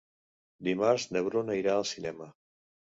Dimarts 0.69 1.05
na 1.13 1.23
Bruna 1.29 1.59
irà 1.61 1.77
al 1.79 1.89
cinema. 1.95 2.35